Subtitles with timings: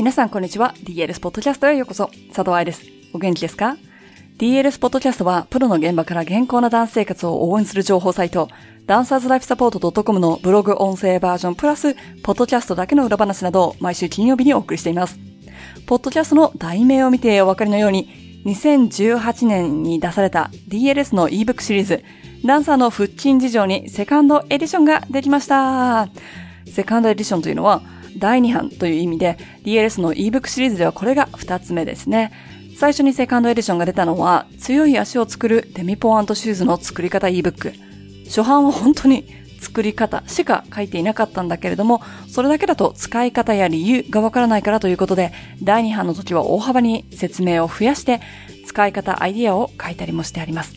[0.00, 0.72] 皆さんこんにちは。
[0.78, 2.06] DLS ポッドキャストへようこそ。
[2.28, 2.86] 佐藤愛です。
[3.12, 3.76] お元気ですか
[4.38, 8.48] ?DLS ポッドキャストは、プロの現場から健康なダンス生活を応援する情報サイト、
[8.86, 15.18] ダンサーズライフサポート .com のブログ音声バージョンプラス、ポッドキャストだけの裏話などを毎週金曜日にお送りしています。
[15.84, 22.02] ポッドキャストの題名を見てお分かりのように、2018年に出された DLS の ebook シリーズ、
[22.42, 26.08] ダンサーの腹筋事情にセカンドエディションができました。
[26.66, 27.82] セカンドエディションというのは、
[28.18, 32.32] 第2版という意味で、DLS の ebook シリーズではこれが2つ目ですね。
[32.76, 37.74] 最初にセカンドエディションが出たのは、強い足を作るデミポーシューズの作り方 ebook。
[38.26, 39.26] 初版は本当に
[39.60, 48.20] 作り方しか書いていなかったんだけれども、それだけだと使い方や理由がわからないからということで、第2版の時は大幅に説明を増やして、
[48.66, 50.74] 使い方、アイディアを書いたりもしてあります。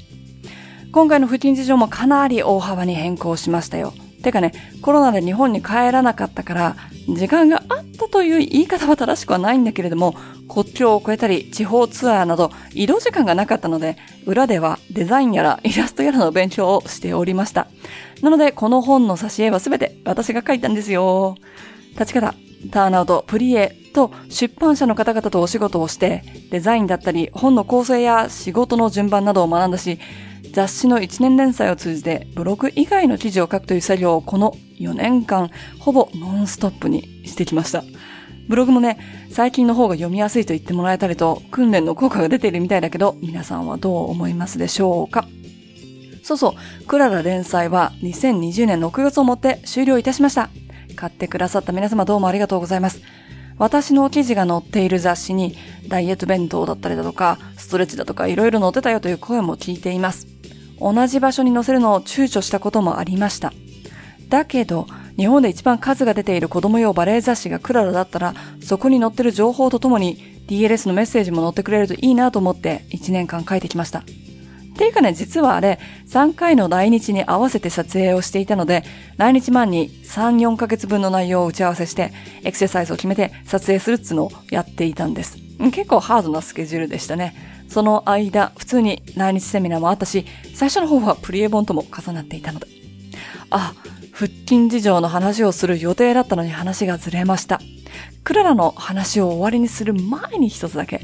[0.92, 3.94] 今回の付近事情もかなり大幅に変更しましたよ。
[4.23, 6.76] てかね、コロナで日本に帰らなかったから、
[7.08, 10.16] 時間があったという言い方は正しくはないんだけれども、
[10.48, 17.68] 国境を越えたり、地方ツアーなど、移動時間がなかったので、裏ではデザインやらイラストやらの勉強をしておりました。
[18.22, 21.36] なので、この本の挿絵はすべて私が書いたんですよ。
[21.92, 22.34] 立ち方、
[22.72, 30.00] ターンアウト、プリエと出版社の方々とお仕事をして、デザインだったり、本の構成や仕事の順番などを学んだし、
[30.54, 37.84] 雑誌の1年連載を通じてブログ以外の記事を書くという作業をこの4年間ほぼノンストップにしてきました。
[38.48, 39.00] ブログもね、
[39.32, 45.26] 最近の方が読みやすいと言ってもらえたりと訓練の効果が出ているみたいだけど、皆さんはどう思いますでしょうか？
[46.22, 50.50] そうそう、クララ連載は2020年6月をもって終了いたしました。
[50.95, 53.02] 買ってくださった皆様どうもありがとうございます。
[53.58, 55.56] 私の記事が載っている雑誌に
[55.88, 60.28] ダイエット弁当だったりだとか、ストレッチだとかいろいろ載ってたよという声も聞いています。
[60.84, 63.53] 同じ場所に載せるのを躊躇したこともありました。
[64.30, 70.17] だけど、日本で一番数が出ている子供用バレエ雑誌がクララだったら、そこに載ってる情報とともに
[70.48, 73.99] DLS のメッセージも載ってくれるといいなと思って1年間書いてきました。
[73.99, 74.04] っ
[74.76, 78.83] ていうかね、実はあれ、3回の来日に合わせて撮影をしていたので、
[79.17, 82.11] 来日前に3、4ヶ月分の内容を打ち合わせして、
[82.44, 85.38] エクササイズを決めて撮影するっつのをやっていたんです。
[85.71, 87.52] 結構ハードなスケジュールでしたね。
[87.73, 92.67] その間、普通に来日セミナーもあったし、最初の方はプリエ本とも重なっていたので。
[93.50, 93.73] あ、
[94.11, 97.60] 腹筋事情の話をする予定だったのに話がずれました。
[98.23, 101.02] クララの話を終わりにする前に一つだけ。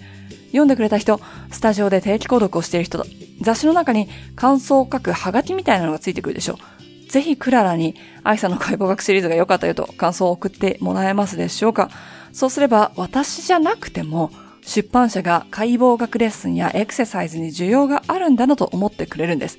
[0.50, 1.20] 読んでくれた人、
[1.50, 3.06] スタジオで定期購読をしている人だ。
[3.42, 6.60] 雑誌の中に感想を書くハガキみたいなのがついてくるでしょ
[7.08, 7.12] う。
[7.12, 11.90] ぜひクララに、愛さんの解剖学シリーズが良かったよと感想を送ってもらえますでしょうか。
[12.32, 14.30] そうすれば私じゃなくても、
[14.70, 19.58] 出版社が解剖学レッスンやエクササイズに需要があるんだなと思ってくれるんです。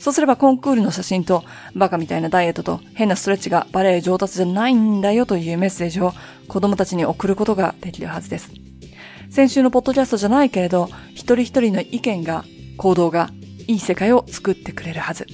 [0.00, 1.44] そうすればコンクールの写真と
[1.74, 6.14] バカみたいなダイエットと変なストレッチがバレエ上達じゃないんだよというメッセージを
[6.48, 8.50] 子供たちに送ることができるはずです。
[9.28, 12.44] 先週のポッドキャストじゃないけれど、一人一人の意見が、
[12.78, 13.30] 行動が、
[13.66, 15.26] いい世界を作ってくれるはず。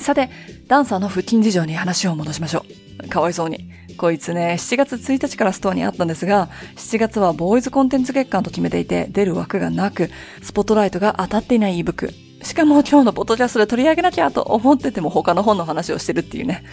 [0.00, 0.30] さて、
[0.68, 2.64] ダンサーの腹筋事情に話を戻しましょ
[3.04, 3.08] う。
[3.08, 3.68] かわいそうに。
[3.96, 10.10] こいつね、7月1日からストアにあったんですが、7月はボーイズコンテンツ月間と決めていて、出る枠がなく、
[10.42, 12.12] スポットライトが当たっていない ebook。
[12.42, 16.64] しかも今日のポッドキャストで取り上げなきゃと思ってても他の本の話をしてるっていうね。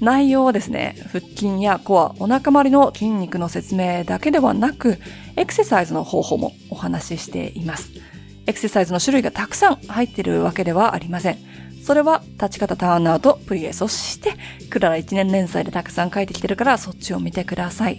[0.00, 4.98] 内容はですね、腹筋やコア、お腹周りの筋肉の説明だけではなく、
[5.36, 7.90] エクササイズの方法もお話ししています。
[8.46, 11.47] エクササイズの種類がたくさん入っているわけではありません。
[11.88, 14.34] それは立ち方ターンアウト、プリエ、そして、
[14.68, 17.98] クララ1年連載でたくさん書いてきてるからそっちを見てください。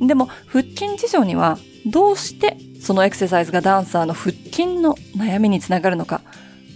[0.00, 1.56] でも、腹筋事情には、
[1.86, 6.22] どうしてそのエクササイズがダンサーの腹筋の悩みにつながるのか、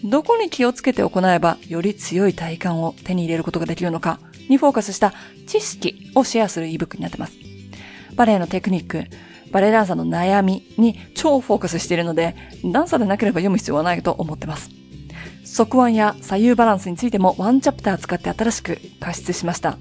[0.05, 5.12] どこに気をつけて行えばより強い体幹を手に入れることができるのかにフォーカスした
[5.49, 7.33] 知識をシェアする ebook になってます。
[8.15, 9.03] バレエのテクニック、
[9.50, 14.71] バレエダンサーの悩みに超フォーカスしているので、ダンサーでなければ読む必要はないと思ってます。
[15.52, 19.76] 側腕や左右バランスについてもワンチャプター使って新しく加筆しました。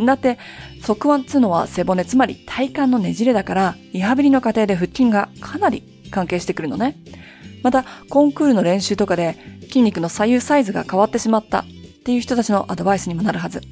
[0.00, 0.38] だって、
[0.82, 6.96] 側腕っつうのは背骨、つまり体幹のねじれだから、リハビリの過程で腹筋がかなり関係してくるのね。
[7.62, 11.64] また、コンクールの練習とかで筋肉の左右サイズが変わってしまったっ
[12.04, 13.62] ていう人たちのアドバイスにもなるはず。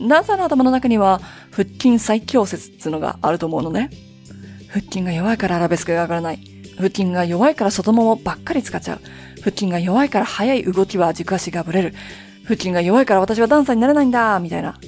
[0.00, 1.20] ダンサーの頭の中には
[1.52, 3.90] 腹筋最強説っていうのがあると思うのね。
[4.68, 6.40] 腹筋が弱いからアラベスクが上がらない。
[6.76, 9.00] 腹筋が弱いから外ももばっかり使っちゃう。
[9.42, 11.94] 腹筋が弱いから速い動きは軸足がぶれる。
[12.44, 14.78] 腹筋が弱いから私はダンサーになれないんだみたいな。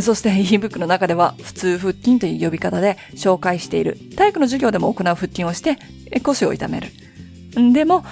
[0.00, 5.78] そして ebook の中では普通腹筋という呼び方で紹介している体育の授業でも行う腹筋をして
[6.22, 6.88] 腰を痛める。
[7.72, 8.04] でも、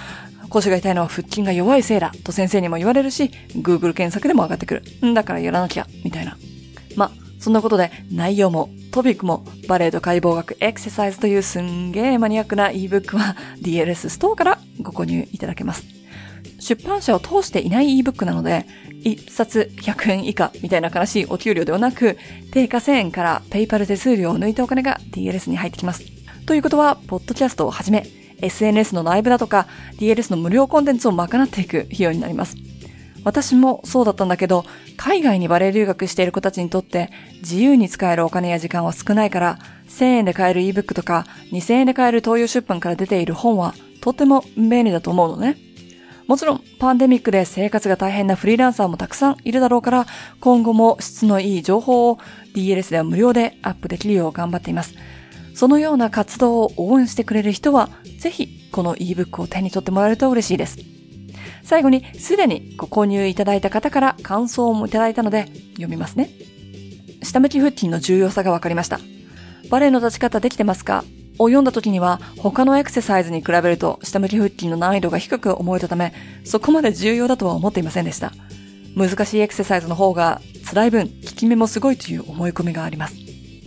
[0.49, 5.15] 腰が痛いのは腹筋が弱いせいだと先生にも言われるし、Google 検索でも上がってくる。
[5.15, 6.37] だからやらなきゃ、みたいな。
[7.43, 15.85] そんなことで内容もトピックもバレエと解剖学エクササイズというすんげーマニアックな ebook は DLS ストアからご購入いただけます。
[16.61, 18.65] 出版社を通していない ebook なので、
[19.03, 22.17] 1冊100円以下みたいな悲しいお給料ではなく、
[22.53, 26.05] 定価1000円からペイパル手数料を抜いたお金が DLS に入ってきます。
[26.47, 28.07] ということは、ポッドキャストをはじめ、
[28.41, 29.67] SNS のライブだとか、
[29.99, 32.57] DLS の無料コンテンツを賄っていく費用になります。
[33.25, 34.65] 私もそうだったんだけど、
[34.97, 37.11] 海外にバレエ留学している子たちにとって
[37.41, 39.59] 自由に使えるお金や時間は少ないから、
[39.89, 45.57] 1000円で買える ebook とか2000円で買える東洋出版から出ている本はとても便利だと思うのね。
[46.27, 50.07] もちろん、パンデミックで生活が大変なフリーランサーもたくさんいるだろうから、
[50.41, 52.19] 今後も質のいい情報を
[52.55, 54.95] DLS では無料でアップできるよう頑張っています。
[55.55, 60.79] そのような活動を応援してくれる人は、ぜひこの ebook を手に取ってもらえると嬉しいです。
[61.63, 66.31] 最後に、すでにご購入いただいた方から感想もいただいたので、読みますね。
[67.23, 68.99] 下向き腹筋の重要さが分かりました。
[69.71, 71.05] バレエの立ち方できてますか？
[71.39, 76.13] を読んだ時には他のエクササイズに比べると下向き腹筋の難易度が低く思えたため
[76.45, 78.33] そこまで重要だとは思っていませんでした。
[78.95, 83.17] 難しいエクササイズの方が辛い分効き目もすごいという思い込みがあります。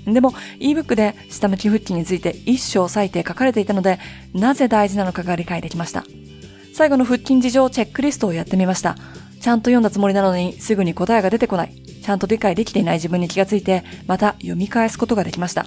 [0.05, 3.99] でも ebook で下向き腹筋について一章割いて書かれていたので
[4.33, 6.03] なぜ大事なのかが理解できました。
[6.75, 8.97] 最後の腹筋事情チェックリストをやってみました。
[9.39, 11.73] ちゃんと読んだつもりなのにすぐに答えが出てこない。
[11.73, 15.65] ちゃんと理解できていない自分に気がついてまた読み返すことができました。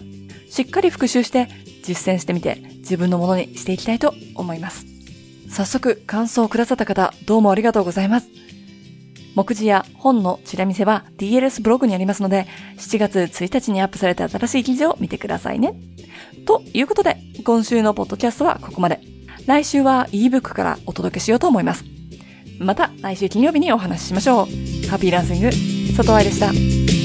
[0.51, 1.49] しっかり復習して
[1.83, 4.85] 実践してみて自分のものにしていきたいと思います。
[5.49, 8.29] 早速感想をくださった方どうもありがとうございます。
[9.35, 12.47] 目次や本のチラ見せは DLS ブログにありますので
[12.77, 15.73] 7月1日にアップされた新しい記事を見てくださいね。
[16.45, 19.18] ということで今週のポッドキャストはここまで。
[19.49, 21.83] 来週は ebook からお届けしようと思います。
[22.59, 24.47] また来週金曜日にお話ししましょう。
[24.89, 25.51] ハッピーランシング、
[25.97, 26.98] 外愛でした。